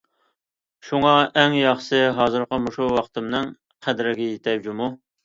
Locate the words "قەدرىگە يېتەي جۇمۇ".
3.89-4.89